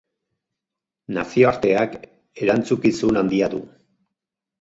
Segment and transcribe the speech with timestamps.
[1.17, 1.97] Nazioarteak
[2.45, 3.61] erantzukizun handia du.